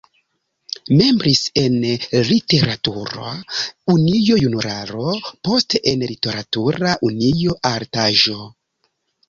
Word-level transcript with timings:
Membris 1.01 1.41
en 1.63 1.75
Literatura 2.29 3.27
Unio 3.95 4.39
"Junularo", 4.45 5.15
poste 5.51 5.85
en 5.95 6.09
Literatura 6.15 6.99
unio 7.13 7.61
"Altaĵo". 7.75 8.41